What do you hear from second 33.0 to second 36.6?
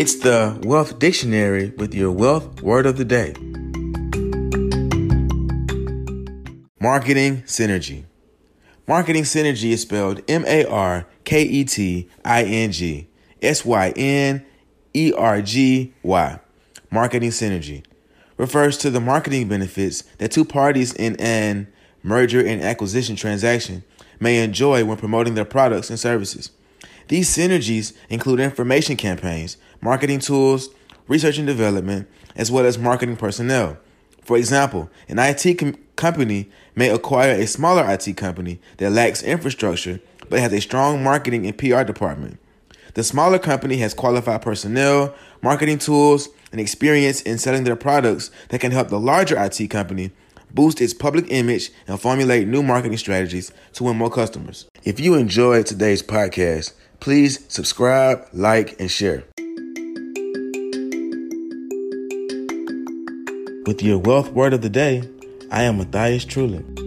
personnel. For example, an IT com- company